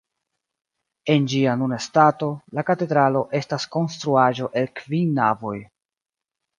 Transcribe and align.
En 1.15 1.27
ĝia 1.33 1.53
nuna 1.59 1.79
stato, 1.89 2.31
la 2.61 2.65
katedralo 2.71 3.23
estas 3.43 3.71
konstruaĵo 3.79 4.53
el 4.63 4.75
kvin 4.83 5.17
navoj. 5.23 5.57